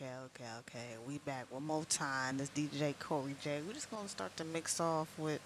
okay, 0.00 0.12
okay, 0.26 0.50
okay. 0.60 0.86
We 1.06 1.18
back 1.18 1.46
one 1.50 1.66
more 1.66 1.84
time. 1.84 2.38
This 2.38 2.50
DJ 2.50 2.94
Corey 2.98 3.34
J. 3.42 3.60
We're 3.66 3.74
just 3.74 3.90
gonna 3.90 4.08
start 4.08 4.36
to 4.38 4.44
mix 4.44 4.80
off 4.80 5.08
with, 5.18 5.40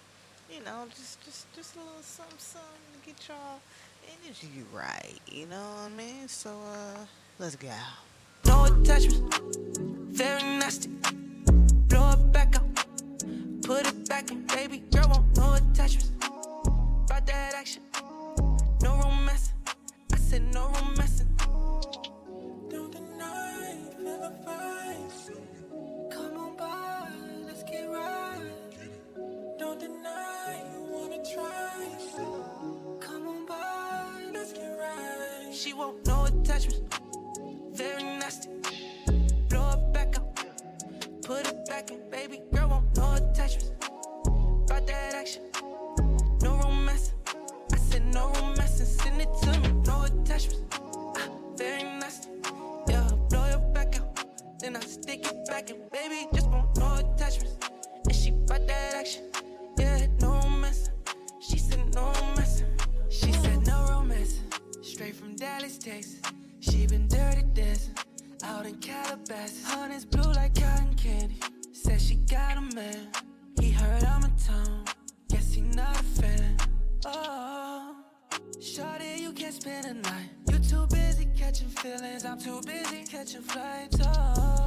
you 0.52 0.62
know, 0.64 0.86
just 0.90 1.22
just 1.24 1.52
just 1.54 1.74
a 1.76 1.78
little 1.78 1.94
something, 2.02 2.38
something 2.38 2.68
to 2.92 3.06
get 3.06 3.28
y'all 3.28 3.60
energy 4.22 4.64
right. 4.72 5.18
You 5.26 5.46
know 5.46 5.60
what 5.60 5.92
I 5.92 5.96
mean? 5.96 6.28
So 6.28 6.50
uh, 6.50 6.98
let's 7.38 7.56
go. 7.56 7.68
No 8.46 8.64
attachment, 8.64 9.34
very 10.12 10.42
nasty. 10.42 10.90
Blow 11.88 12.12
it 12.12 12.32
back 12.32 12.56
up, 12.56 12.66
put 13.62 13.86
it 13.86 14.08
back 14.08 14.30
in, 14.30 14.46
baby 14.46 14.82
girl 14.90 15.24
no 15.36 15.54
attachments. 15.54 16.10
About 16.20 17.26
that 17.26 17.54
action, 17.54 17.82
baby 56.08 56.28
just 56.34 56.48
want 56.48 56.76
no 56.76 56.94
attachments. 56.94 57.56
And 58.04 58.14
she 58.14 58.30
bout 58.30 58.66
that 58.66 58.94
action, 58.94 59.24
yeah, 59.78 60.06
no 60.20 60.40
mess. 60.48 60.90
She 61.40 61.58
said 61.58 61.94
no 61.94 62.12
romance. 62.20 62.62
She 63.08 63.32
said 63.32 63.66
no 63.66 63.86
romance. 63.90 64.40
Straight 64.82 65.16
from 65.16 65.36
Dallas, 65.36 65.78
Texas. 65.78 66.20
She 66.60 66.86
been 66.86 67.08
dirty 67.08 67.42
dancing 67.54 67.94
out 68.44 68.66
in 68.66 68.76
Calabasas. 68.76 69.64
Honey's 69.64 70.04
blue 70.04 70.32
like 70.32 70.54
cotton 70.54 70.94
candy. 70.94 71.40
Said 71.72 72.00
she 72.00 72.16
got 72.16 72.56
a 72.56 72.60
man. 72.74 73.08
He 73.60 73.70
heard 73.70 74.04
I'm 74.04 74.24
a 74.24 74.30
town. 74.46 74.84
Guess 75.28 75.54
he 75.54 75.62
not 75.62 75.98
a 75.98 76.02
fan. 76.02 76.56
Oh, 77.06 77.96
Shorty, 78.60 79.20
you 79.20 79.32
can't 79.32 79.54
spend 79.54 79.86
a 79.86 79.94
night. 79.94 80.30
You 80.50 80.58
too 80.58 80.86
busy 80.86 81.28
catching 81.36 81.68
feelings. 81.68 82.24
I'm 82.24 82.38
too 82.38 82.60
busy 82.62 83.04
catching 83.04 83.42
flights. 83.42 83.98
Oh, 84.02 84.63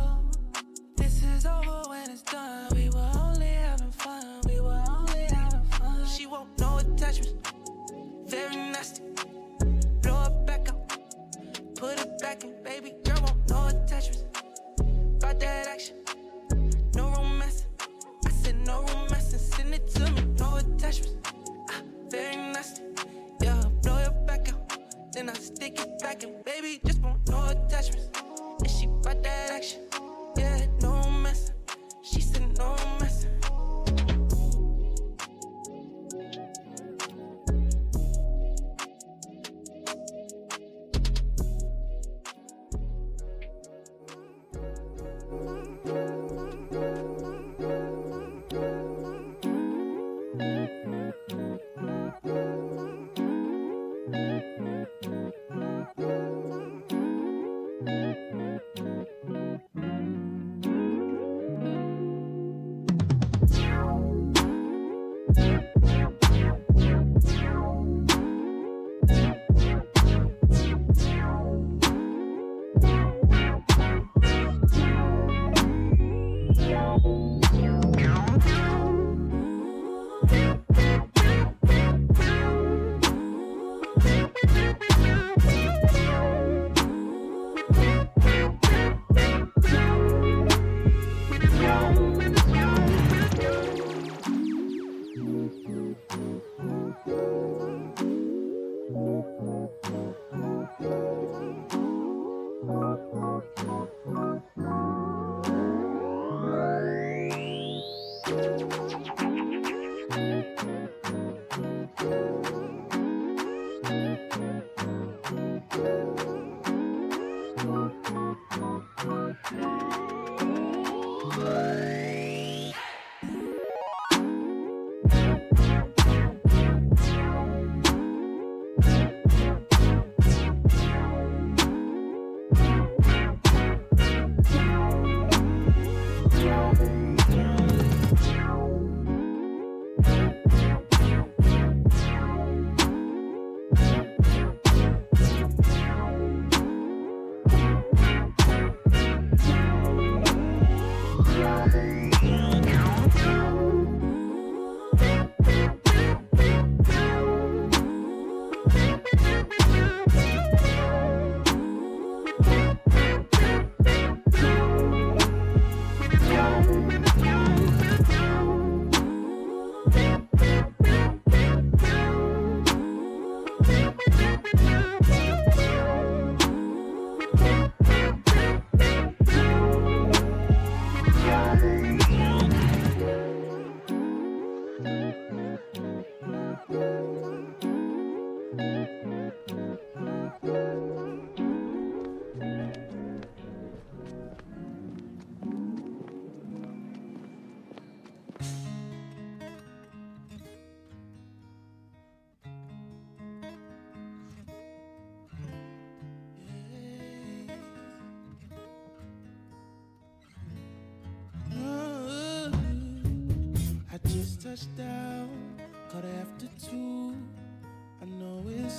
is 1.38 1.46
over 1.46 1.84
when 1.90 2.10
it's 2.10 2.24
done. 2.24 2.68
We 2.76 2.90
were 2.90 3.12
only 3.20 3.46
having 3.46 3.92
fun. 3.92 4.42
We 4.48 4.60
were 4.60 4.84
only 4.90 5.26
having 5.30 5.62
fun. 5.70 6.06
She 6.08 6.26
won't 6.26 6.50
no 6.60 6.78
attachments. 6.78 7.34
Very 8.26 8.56
nasty. 8.56 9.04
Blow 10.02 10.24
it 10.30 10.46
back 10.48 10.70
up. 10.70 10.92
Put 11.76 12.00
it 12.00 12.18
back 12.20 12.44
in, 12.44 12.54
baby 12.64 12.96
girl, 13.04 13.22
want 13.22 13.50
no 13.50 13.68
attachments. 13.68 14.24
About 15.18 15.40
that 15.40 15.68
action, 15.68 15.98
no 16.96 17.12
romance. 17.12 17.68
I 18.26 18.30
said 18.32 18.56
no 18.66 18.82
romance 18.94 19.32
and 19.34 19.42
send 19.42 19.74
it 19.76 19.88
to 19.90 20.12
me, 20.12 20.22
no 20.40 20.56
attachments. 20.56 21.32
Ah, 21.70 21.82
very 22.10 22.36
nasty. 22.36 22.82
Yeah, 23.42 23.64
blow 23.84 24.00
your 24.00 24.18
back 24.26 24.50
out, 24.50 25.14
then 25.14 25.30
I 25.30 25.34
stick 25.34 25.80
it 25.80 26.00
back 26.00 26.24
in, 26.24 26.42
baby 26.44 26.80
just 26.84 27.00
want 27.02 27.30
no 27.30 27.46
attachments. 27.46 28.10
And 28.60 28.70
she 28.70 28.88
bout 28.88 29.22
that 29.22 29.52
action, 29.52 29.82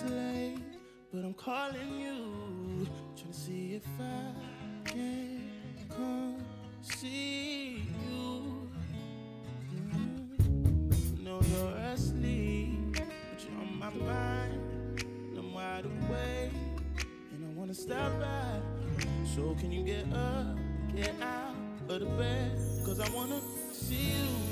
late, 0.04 0.58
but 1.12 1.24
I'm 1.24 1.34
calling 1.34 2.00
you. 2.00 2.86
Trying 3.16 3.32
to 3.32 3.38
see 3.38 3.74
if 3.74 3.84
I 4.00 4.90
can 4.90 5.42
come 5.90 6.36
see 6.82 7.82
you. 8.08 8.68
Mm-hmm. 9.74 11.24
Know 11.24 11.40
you're 11.52 11.76
asleep, 11.92 12.92
but 12.92 13.44
you're 13.44 13.60
on 13.60 13.78
my 13.78 13.90
mind. 13.90 15.04
I'm 15.36 15.52
wide 15.52 15.84
awake, 15.84 16.52
and 17.32 17.44
I 17.44 17.58
wanna 17.58 17.74
stop 17.74 18.18
by. 18.20 18.60
So 19.34 19.54
can 19.60 19.70
you 19.72 19.82
get 19.84 20.12
up, 20.12 20.56
get 20.94 21.14
out 21.22 21.54
of 21.88 22.00
the 22.00 22.06
bed? 22.06 22.58
Cause 22.84 23.00
I 23.00 23.08
wanna 23.10 23.40
see 23.72 23.96
you. 23.96 24.47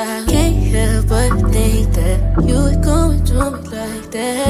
I 0.00 0.24
can't 0.26 0.56
help 0.72 1.08
but 1.08 1.52
think 1.52 1.92
that 1.92 2.42
you 2.48 2.54
were 2.54 2.82
going 2.82 3.22
through 3.26 3.50
me 3.50 3.68
like 3.68 4.10
that. 4.12 4.49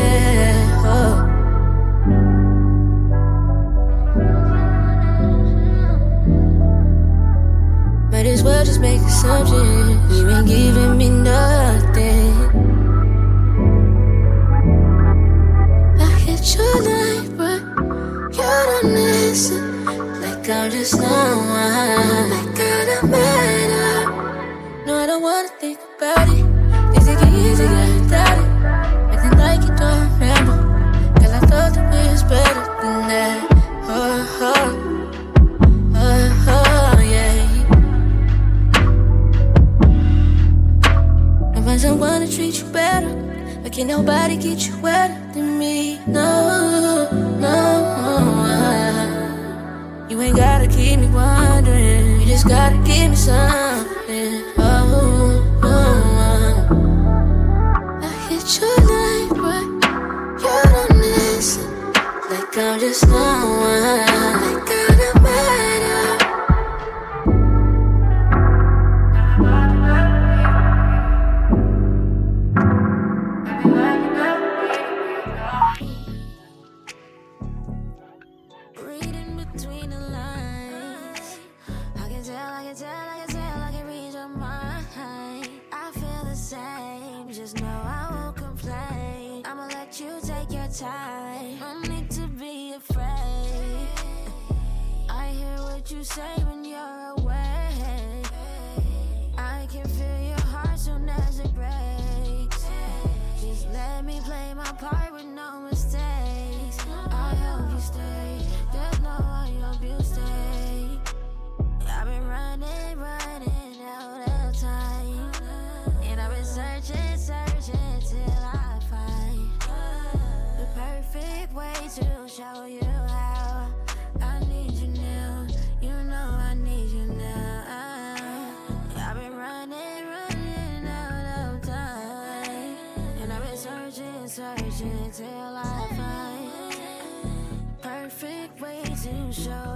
show. 139.44 139.69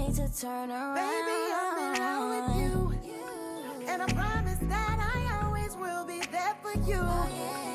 need 0.00 0.14
to 0.14 0.40
turn 0.40 0.70
around. 0.70 0.94
Baby, 0.94 1.40
I'm 1.52 1.94
in 1.94 2.00
love 2.00 2.28
with 2.32 2.56
you. 2.56 3.86
And 3.86 4.02
I 4.02 4.06
promise 4.06 4.58
that 4.62 5.12
I 5.14 5.44
always 5.44 5.76
will 5.76 6.06
be 6.06 6.20
there 6.32 6.56
for 6.62 6.72
you. 6.88 6.98
Oh, 6.98 7.28
yeah. 7.36 7.69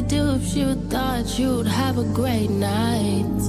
do 0.00 0.36
if 0.36 0.56
you 0.56 0.74
thought 0.88 1.38
you'd 1.38 1.66
have 1.66 1.98
a 1.98 2.04
great 2.14 2.48
night? 2.48 3.40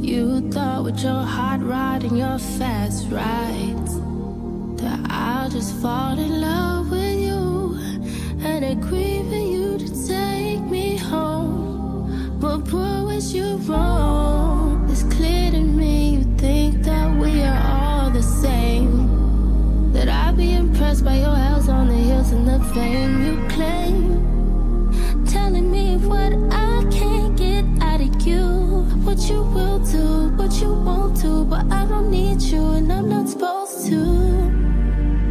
You 0.00 0.50
thought 0.50 0.84
with 0.84 1.02
your 1.02 1.22
hot 1.22 1.62
rod 1.62 2.04
and 2.04 2.16
your 2.16 2.38
fast 2.38 3.06
ride, 3.10 3.86
that 4.78 5.00
I'll 5.10 5.50
just 5.50 5.76
fall 5.82 6.18
in 6.18 6.40
love 6.40 6.90
with 6.90 7.20
you 7.20 7.78
and 8.42 8.64
agree 8.64 9.18
for 9.28 9.42
you 9.54 9.76
to 9.76 10.08
take 10.08 10.62
me 10.62 10.96
home. 10.96 12.38
But 12.40 12.58
boy, 12.70 13.04
was 13.04 13.34
you 13.34 13.56
wrong? 13.68 14.88
It's 14.90 15.02
clear 15.14 15.50
to 15.50 15.60
me 15.60 16.14
you 16.14 16.36
think 16.38 16.82
that 16.84 17.14
we 17.18 17.42
are 17.42 17.62
all 17.66 18.10
the 18.10 18.22
same. 18.22 19.92
That 19.92 20.08
I'd 20.08 20.38
be 20.38 20.54
impressed 20.54 21.04
by 21.04 21.16
your 21.16 21.36
house 21.36 21.68
on 21.68 21.88
the 21.88 21.94
hills 21.94 22.32
and 22.32 22.48
the 22.48 22.58
fame 22.72 23.22
you 23.26 23.48
claim. 23.48 24.29
you 29.30 29.42
will 29.42 29.78
do, 29.78 30.28
what 30.36 30.52
you 30.60 30.72
won't 30.72 31.20
do, 31.20 31.44
but 31.44 31.64
I 31.70 31.86
don't 31.86 32.10
need 32.10 32.42
you 32.42 32.62
and 32.72 32.92
I'm 32.92 33.08
not 33.08 33.28
supposed 33.28 33.86
to. 33.88 34.00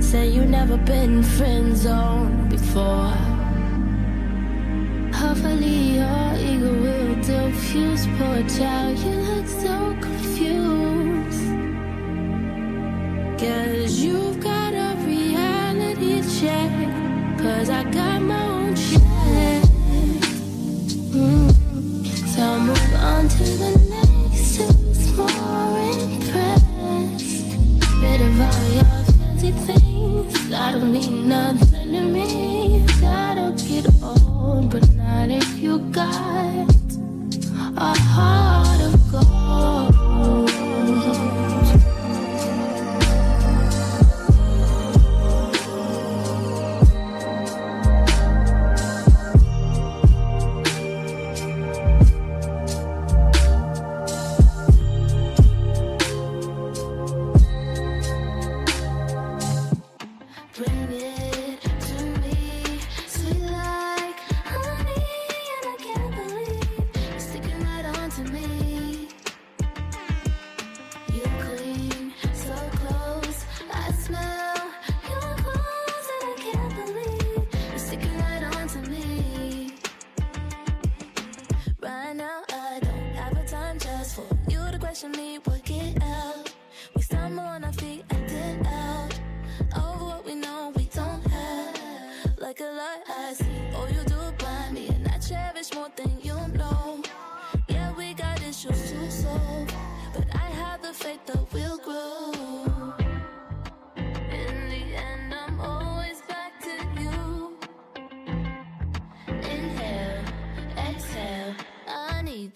Say 0.01 0.29
you 0.29 0.45
never 0.45 0.77
been 0.77 1.21
friend 1.21 1.75
zone 1.75 2.49
before. 2.49 3.13
Hopefully 5.21 5.97
your 5.97 6.27
ego 6.49 6.71
will 6.83 7.15
diffuse, 7.21 8.07
poor 8.17 8.41
child. 8.57 8.97
You 8.99 9.28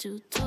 to 0.04 0.20
talk. 0.30 0.43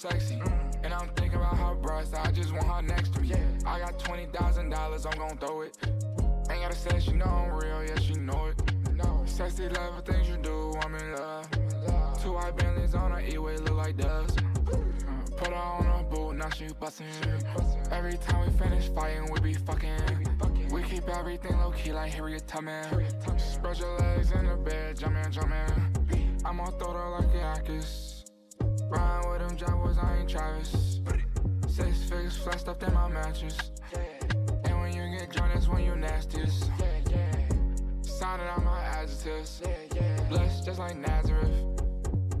Sexy. 0.00 0.36
Mm-hmm. 0.36 0.84
And 0.84 0.94
I'm 0.94 1.08
thinking 1.10 1.38
about 1.38 1.58
her 1.58 1.74
breasts, 1.74 2.14
I 2.14 2.30
just 2.32 2.52
want 2.52 2.64
her 2.64 2.80
next 2.80 3.12
to 3.14 3.20
me. 3.20 3.34
I 3.66 3.80
got 3.80 3.98
$20,000, 3.98 5.06
I'm 5.06 5.18
gon' 5.18 5.36
throw 5.36 5.60
it. 5.60 5.76
Ain't 6.50 6.62
gotta 6.62 6.74
say 6.74 6.98
she 7.00 7.12
know 7.12 7.26
I'm 7.26 7.52
real, 7.52 7.84
yeah, 7.84 7.98
she 7.98 8.14
know 8.14 8.46
it. 8.46 8.56
No. 8.94 9.22
Sexy 9.26 9.68
love 9.68 10.02
things 10.04 10.26
you 10.26 10.38
do, 10.38 10.72
I'm 10.82 10.94
in 10.94 11.14
love. 11.16 11.50
Two 12.22 12.32
white 12.32 12.56
Bentleys 12.56 12.94
on 12.94 13.10
her 13.10 13.20
E-way, 13.20 13.56
look 13.58 13.74
like 13.74 13.98
dust. 13.98 14.38
Mm-hmm. 14.38 15.36
Put 15.36 15.48
her 15.48 15.54
on 15.54 16.00
a 16.00 16.02
boot, 16.04 16.36
now 16.36 16.48
she 16.48 16.68
bustin'. 16.80 17.06
Every 17.92 18.16
time 18.16 18.46
we 18.46 18.58
finish 18.58 18.88
fighting, 18.88 19.30
we 19.30 19.40
be 19.40 19.54
fucking. 19.54 20.26
We 20.72 20.82
keep 20.82 21.08
everything 21.08 21.58
low 21.58 21.72
key 21.72 21.92
like 21.92 22.12
Harriet 22.12 22.46
Tubman. 22.46 22.99
Flexed 32.42 32.68
up 32.68 32.82
in 32.82 32.94
my 32.94 33.06
mattress. 33.06 33.58
And 34.64 34.80
when 34.80 34.94
you 34.94 35.18
get 35.18 35.30
drunk, 35.30 35.52
that's 35.52 35.68
when 35.68 35.84
you 35.84 35.94
nastiest. 35.94 36.70
Sounding 38.02 38.48
out 38.48 38.64
my 38.64 38.80
adjectives. 38.80 39.62
Blessed 40.28 40.64
just 40.64 40.78
like 40.78 40.96
Nazareth. 40.96 41.52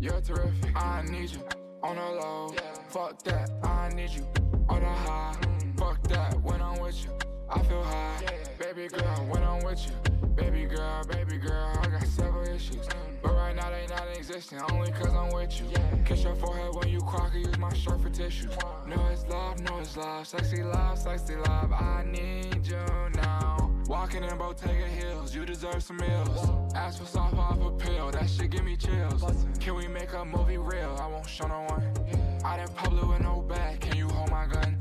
You're 0.00 0.20
terrific. 0.22 0.74
I 0.74 1.02
need 1.02 1.30
you 1.30 1.40
on 1.82 1.96
the 1.96 2.02
low. 2.02 2.54
Fuck 2.88 3.22
that, 3.24 3.50
I 3.62 3.90
need 3.90 4.10
you 4.10 4.26
on 4.68 4.80
the 4.80 4.88
high. 4.88 5.36
Fuck 5.76 6.02
that, 6.08 6.40
when 6.42 6.62
I'm 6.62 6.80
with 6.80 7.04
you, 7.04 7.10
I 7.50 7.60
feel 7.62 7.82
high. 7.82 8.22
Baby 8.58 8.88
girl, 8.88 9.26
when 9.28 9.42
I'm 9.42 9.62
with 9.62 9.86
you, 9.86 9.92
baby 10.36 10.64
girl, 10.64 11.04
baby 11.04 11.38
girl, 11.38 11.78
I 11.82 11.88
got 11.88 12.06
several 12.06 12.46
issues. 12.46 12.86
But 13.22 13.34
right 13.34 13.54
now 13.54 13.70
they 13.70 13.86
not 13.88 14.06
existing, 14.16 14.60
only 14.70 14.90
cause 14.92 15.14
I'm 15.14 15.30
with 15.34 15.60
you. 15.60 15.66
Kiss 16.04 16.22
your 16.22 16.34
forehead 16.34 16.74
when 16.74 16.88
you 16.88 17.00
cry, 17.00 17.28
can 17.30 17.40
use 17.40 17.58
my 17.58 17.72
shirt 17.74 18.00
for 18.00 18.10
tissues. 18.10 18.50
No, 18.86 19.06
it's 19.12 19.26
love, 19.26 19.60
no, 19.60 19.78
it's 19.78 19.96
love. 19.96 20.26
Sexy 20.26 20.62
love, 20.62 20.98
sexy 20.98 21.36
love. 21.36 21.72
I 21.72 22.04
need 22.04 22.66
you 22.66 22.84
now. 23.16 23.70
Walking 23.86 24.22
in 24.22 24.38
Bottega 24.38 24.86
Hills, 24.86 25.34
you 25.34 25.44
deserve 25.44 25.82
some 25.82 25.96
meals. 25.96 26.74
Ask 26.74 27.00
for 27.00 27.06
soft 27.06 27.34
off 27.36 27.60
a 27.60 27.70
pill, 27.72 28.10
that 28.12 28.30
shit 28.30 28.50
give 28.50 28.64
me 28.64 28.76
chills. 28.76 29.24
Can 29.58 29.74
we 29.74 29.88
make 29.88 30.12
a 30.12 30.24
movie 30.24 30.58
real? 30.58 30.96
I 31.00 31.06
won't 31.06 31.28
show 31.28 31.48
no 31.48 31.66
one. 31.68 32.40
Out 32.44 32.60
in 32.60 32.68
public 32.68 33.06
with 33.06 33.20
no 33.20 33.42
bag, 33.42 33.80
can 33.80 33.96
you 33.96 34.08
hold 34.08 34.30
my 34.30 34.46
gun? 34.46 34.76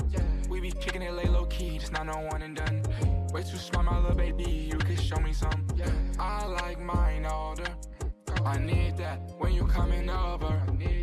We 0.47 0.59
be 0.59 0.71
kicking 0.71 1.01
it 1.01 1.13
lay 1.13 1.25
low 1.25 1.45
key, 1.45 1.79
just 1.79 1.91
not 1.91 2.05
no 2.05 2.19
one 2.31 2.41
and 2.41 2.55
done. 2.55 3.18
Way 3.33 3.43
too 3.43 3.57
smart, 3.57 3.85
my 3.85 3.99
little 3.99 4.15
baby, 4.15 4.43
you 4.71 4.77
can 4.79 4.95
show 4.95 5.17
me 5.17 5.33
some. 5.33 5.67
Yeah. 5.75 5.91
I 6.17 6.45
like 6.47 6.79
mine 6.79 7.27
older. 7.27 7.67
I 8.43 8.57
need 8.57 8.97
that 8.97 9.19
when 9.37 9.53
you 9.53 9.65
coming 9.67 10.09
over. 10.09 10.61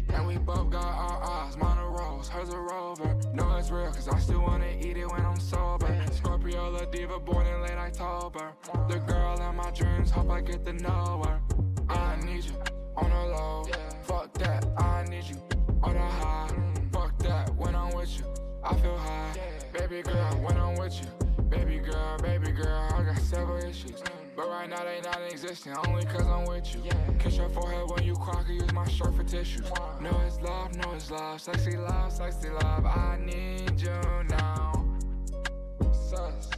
And 0.08 0.26
we 0.26 0.36
both 0.36 0.70
got 0.70 0.84
our 0.84 1.22
eyes, 1.22 1.56
mine 1.56 1.78
a 1.78 1.86
rose, 1.86 2.28
hers 2.28 2.48
a 2.48 2.58
rover. 2.58 3.16
No, 3.32 3.56
it's 3.56 3.70
real, 3.70 3.92
cause 3.92 4.08
I 4.08 4.18
still 4.18 4.40
wanna 4.40 4.66
eat 4.80 4.96
it 4.96 5.08
when 5.10 5.24
I'm 5.24 5.38
sober. 5.38 6.04
Scorpio, 6.12 6.70
La 6.70 6.84
Diva, 6.86 7.20
born 7.20 7.46
in 7.46 7.62
late 7.62 7.78
October. 7.78 8.52
The 8.88 8.98
girl 8.98 9.40
in 9.40 9.56
my 9.56 9.70
dreams, 9.70 10.10
hope 10.10 10.30
I 10.30 10.40
get 10.40 10.64
to 10.64 10.72
know 10.72 11.22
her. 11.26 11.40
I 11.88 12.16
need 12.24 12.44
you 12.44 12.56
on 12.96 13.10
the 13.10 13.36
low. 13.36 13.66
Fuck 14.02 14.32
that, 14.38 14.66
I 14.78 15.04
need 15.04 15.24
you 15.24 15.36
on 15.82 15.94
the 15.94 16.00
high. 16.00 16.50
Fuck 16.92 17.18
that, 17.18 17.54
when 17.54 17.76
I'm 17.76 17.94
with 17.94 18.18
you, 18.18 18.24
I 18.64 18.74
feel 18.76 18.96
high. 18.96 19.32
Baby 19.72 20.02
girl, 20.02 20.32
when 20.42 20.56
I'm 20.56 20.76
with 20.76 20.94
you, 21.00 21.25
baby 21.56 21.78
girl, 21.78 22.18
baby 22.18 22.52
girl, 22.52 22.88
I 22.94 23.02
got 23.02 23.18
several 23.18 23.58
issues. 23.58 24.02
But 24.34 24.48
right 24.48 24.68
now 24.68 24.84
they 24.84 25.00
not 25.02 25.20
existing, 25.30 25.74
only 25.86 26.04
cause 26.04 26.26
I'm 26.26 26.44
with 26.44 26.74
you. 26.74 26.82
Kiss 27.18 27.36
your 27.36 27.48
forehead 27.48 27.88
when 27.90 28.04
you 28.04 28.14
cry, 28.14 28.42
can 28.42 28.54
use 28.54 28.72
my 28.72 28.86
shirt 28.88 29.14
for 29.14 29.24
tissues. 29.24 29.70
No, 30.00 30.10
it's 30.26 30.40
love, 30.40 30.76
no, 30.76 30.92
it's 30.92 31.10
love. 31.10 31.40
Sexy 31.40 31.76
love, 31.76 32.12
sexy 32.12 32.50
love. 32.50 32.84
I 32.84 33.18
need 33.24 33.80
you 33.80 34.00
now. 34.28 34.84
Sus. 35.92 36.50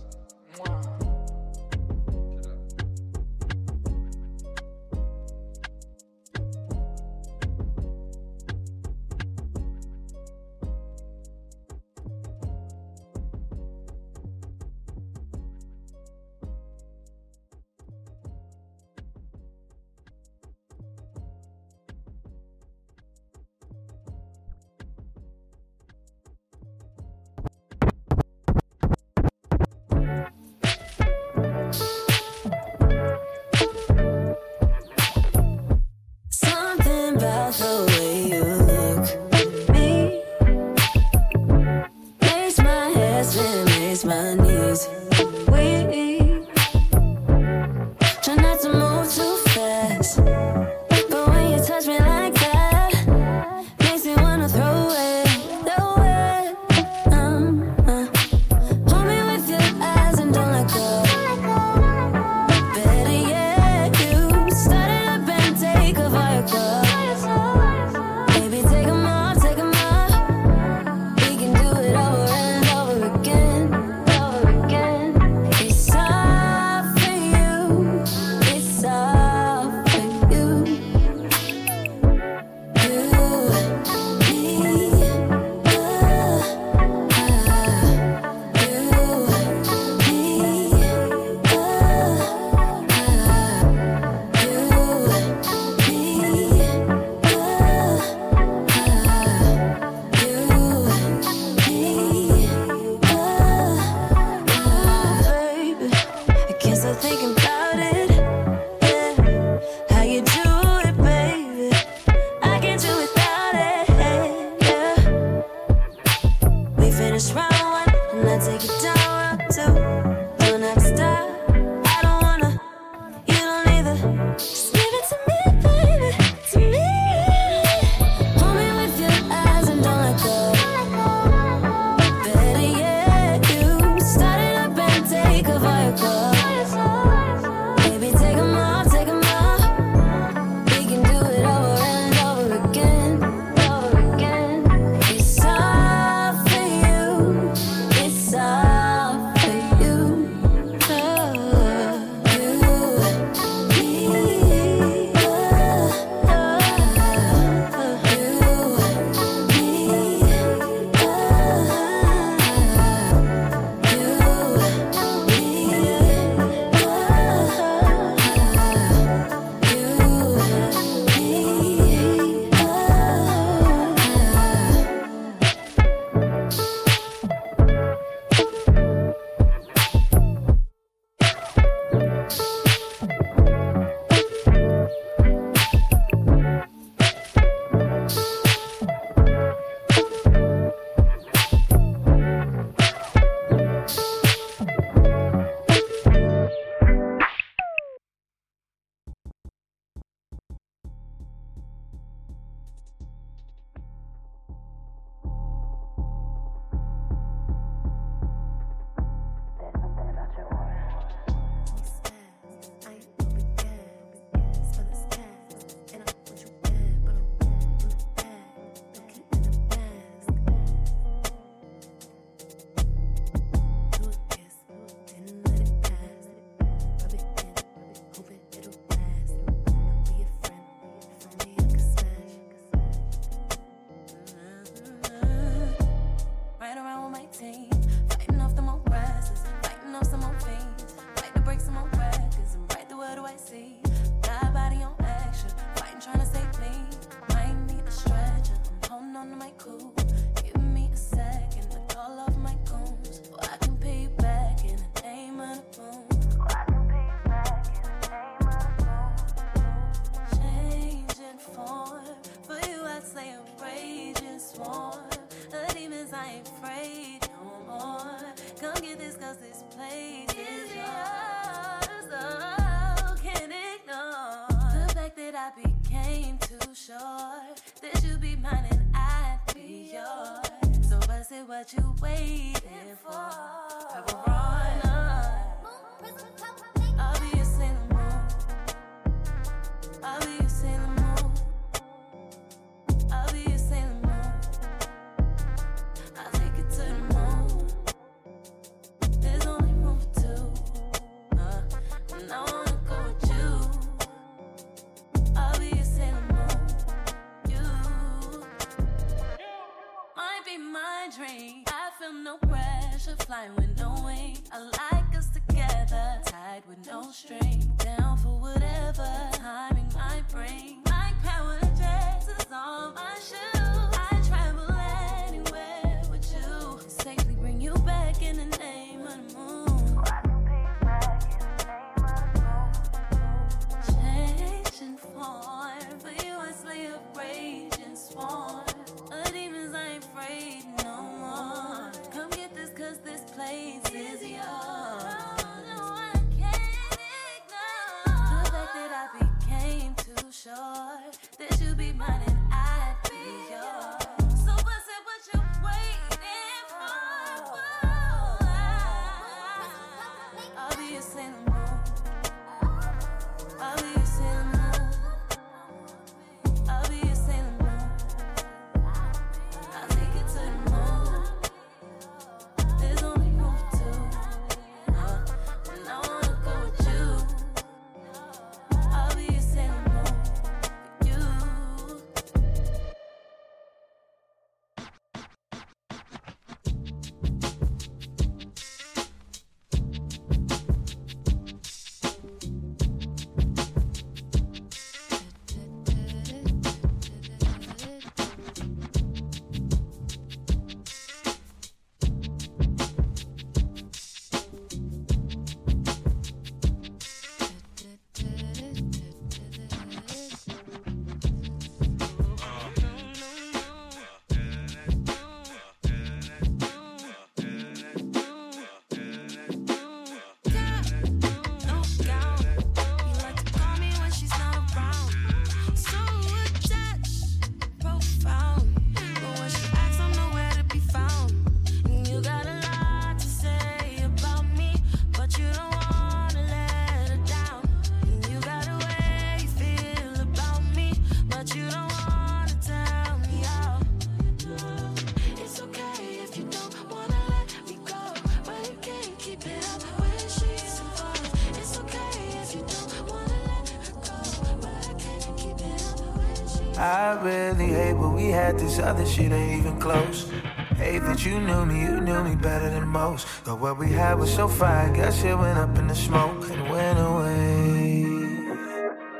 I 456.78 457.20
really 457.22 457.72
hate, 457.72 457.94
but 457.94 458.10
we 458.10 458.26
had 458.26 458.56
this 458.56 458.78
other 458.78 459.04
shit 459.04 459.32
ain't 459.32 459.58
even 459.58 459.80
close. 459.80 460.30
Hate 460.76 461.00
that 461.00 461.26
you 461.26 461.40
knew 461.40 461.66
me, 461.66 461.80
you 461.80 462.00
knew 462.00 462.22
me 462.22 462.36
better 462.36 462.70
than 462.70 462.86
most. 462.86 463.26
But 463.44 463.58
what 463.58 463.78
we 463.78 463.90
had 463.90 464.14
was 464.14 464.32
so 464.32 464.46
fine, 464.46 464.92
guess 464.92 465.24
it 465.24 465.36
went 465.36 465.58
up 465.58 465.76
in 465.76 465.88
the 465.88 465.94
smoke 465.96 466.48
and 466.48 466.70
went 466.70 466.98
away. 467.00 468.06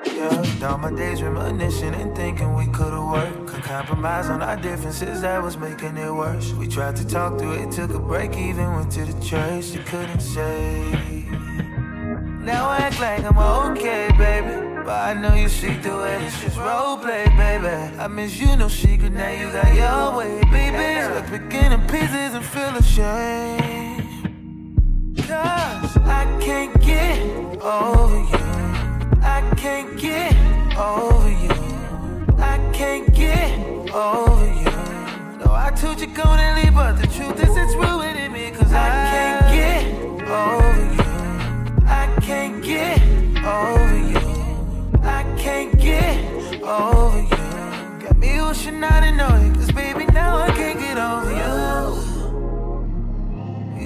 Yeah, 0.06 0.68
all 0.70 0.78
my 0.78 0.92
days 0.92 1.20
reminiscing 1.20 1.94
and 1.94 2.14
thinking 2.14 2.54
we 2.54 2.68
could've 2.68 3.04
worked. 3.04 3.48
Could 3.48 3.64
compromise 3.64 4.28
on 4.28 4.40
our 4.40 4.56
differences, 4.56 5.22
that 5.22 5.42
was 5.42 5.56
making 5.56 5.96
it 5.96 6.14
worse. 6.14 6.52
We 6.52 6.68
tried 6.68 6.94
to 6.94 7.04
talk 7.04 7.40
through 7.40 7.54
it, 7.54 7.72
took 7.72 7.90
a 7.90 7.98
break, 7.98 8.36
even 8.36 8.72
went 8.74 8.92
to 8.92 9.04
the 9.04 9.20
church. 9.24 9.70
You 9.70 9.80
couldn't 9.80 10.20
say. 10.20 10.92
Now 12.40 12.70
act 12.70 13.00
like 13.00 13.24
I'm 13.24 13.36
okay, 13.72 14.10
baby. 14.16 14.67
But 14.88 15.02
I 15.02 15.12
know 15.12 15.34
you 15.34 15.50
see 15.50 15.74
through 15.82 16.04
it, 16.04 16.22
it's 16.22 16.40
just 16.40 16.56
roleplay, 16.56 17.26
baby. 17.36 17.68
I 17.98 18.08
miss 18.08 18.40
you, 18.40 18.56
no 18.56 18.68
secret, 18.68 19.12
now 19.12 19.30
you 19.30 19.52
got 19.52 19.74
your 19.74 20.16
way, 20.16 20.40
baby. 20.50 21.02
Stop 21.04 21.26
picking 21.26 21.72
in 21.72 21.80
pieces 21.88 22.32
and 22.32 22.42
feel 22.42 22.74
ashamed. 22.74 24.02
Cause 25.26 25.98
I 25.98 26.24
can't 26.40 26.72
get 26.80 27.20
over 27.60 28.16
you. 28.32 28.44
I 29.20 29.52
can't 29.58 30.00
get 30.00 30.34
over 30.74 31.32
you. 31.44 31.52
I 32.38 32.56
can't 32.72 33.14
get 33.14 33.58
over 33.92 34.46
you. 34.46 34.72
No, 35.44 35.52
I 35.52 35.70
told 35.76 36.00
you 36.00 36.06
gonna 36.06 36.62
leave, 36.62 36.74
but 36.74 36.94
the 36.94 37.08
truth 37.08 37.38
is 37.46 37.54
it's 37.54 37.74
ruining 37.74 38.32
me. 38.32 38.52
Cause 38.52 38.72
I 38.72 38.88
can't 39.12 39.42
get 39.52 40.30
over 40.30 40.80
you. 40.94 41.84
I 41.84 42.06
can't 42.22 42.64
get 42.64 43.02
over 43.44 43.98
you. 44.12 44.17
Can't 45.48 45.78
get 45.80 46.62
over 46.62 47.20
you. 47.20 48.00
Got 48.04 48.18
me 48.18 48.32
wishing 48.42 48.84
I 48.84 49.00
didn't 49.00 49.18
know 49.18 49.34
it. 49.44 49.54
Cause 49.56 49.72
baby, 49.72 50.04
now 50.12 50.36
I 50.38 50.50
can't 50.50 50.80
get 50.80 50.98
over 50.98 51.32
you. 51.42 51.54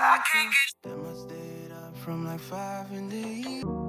I 0.00 0.18
can't 0.32 0.50
get. 0.56 0.70
Damn, 0.84 1.06
I 1.06 1.14
stayed 1.14 1.72
up 1.72 1.96
from 1.98 2.26
like 2.26 2.40
five 2.40 2.92
in 2.92 3.08
the 3.10 3.16
evening. 3.16 3.82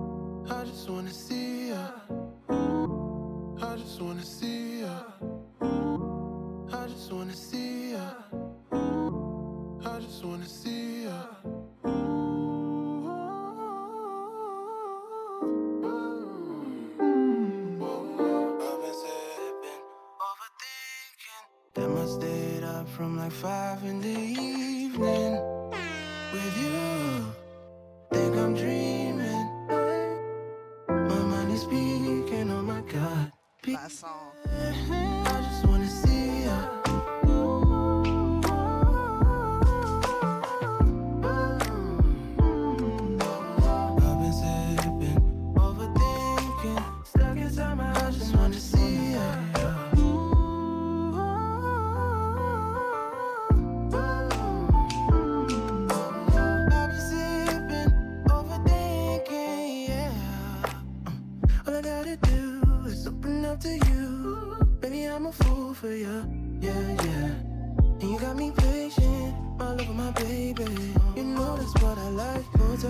I 0.51 0.65
just 0.65 0.89
wanna 0.89 1.11
see 1.11 1.69
ya. 1.69 1.87
I 3.69 3.75
just 3.77 4.01
wanna 4.01 4.25
see 4.25 4.81
ya. 4.81 4.95
I 6.73 6.87
just 6.87 7.11
wanna 7.13 7.35
see 7.35 7.91
ya. 7.93 8.07
I 9.85 9.99
just 9.99 10.25
wanna 10.25 10.47
see 10.47 11.02
ya. 11.02 11.02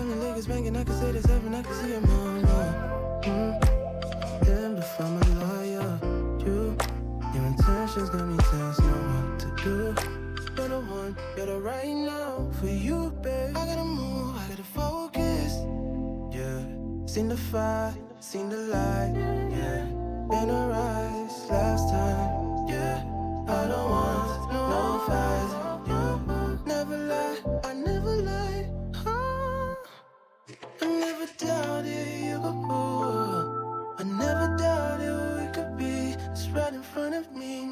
Tell 0.04 0.16
the 0.16 0.26
niggas 0.26 0.48
banging, 0.48 0.76
I 0.76 0.84
can 0.84 1.00
say 1.00 1.12
this 1.12 1.26
night, 1.26 1.58
I 1.58 1.62
can 1.62 1.74
see 1.74 1.90
your 1.90 2.00
mama. 2.00 3.20
Mm. 3.22 3.60
Damn, 4.44 4.76
if 4.76 5.00
I'm 5.00 5.16
a 5.16 5.26
lawyer, 5.44 5.98
you, 6.44 6.76
your 7.34 7.44
intentions 7.46 8.10
got 8.10 8.26
me 8.26 8.36
tense, 8.36 8.78
know 8.80 9.00
what 9.10 9.38
to 9.40 9.48
do. 9.62 9.94
You're 10.56 10.68
the 10.68 10.80
one, 10.80 11.16
you're 11.36 11.46
the 11.46 11.58
right 11.58 11.86
now 11.86 12.50
for 12.60 12.66
you, 12.66 13.10
babe. 13.22 13.56
I 13.56 13.66
gotta 13.66 13.84
move, 13.84 14.36
I 14.36 14.48
gotta 14.48 14.62
focus. 14.62 15.52
Yeah, 16.32 16.60
seen 17.06 17.28
the 17.28 17.36
fire, 17.36 17.94
seen 18.20 18.48
the 18.48 18.58
light. 18.58 19.14
Yeah, 19.50 19.86
in 20.42 20.48
her 20.48 20.72
eyes 20.72 21.50
last 21.50 21.88
time. 21.90 22.68
Yeah, 22.68 22.98
I 23.48 23.66
don't 23.68 23.90
want 23.90 24.52
no 24.52 25.04
fights. 25.06 25.63
Me. 37.32 37.63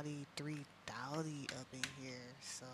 Dowdy, 0.00 0.24
three 0.34 0.64
Dowdy 0.86 1.46
up 1.60 1.66
in 1.74 1.82
here. 2.02 2.32
So 2.40 2.64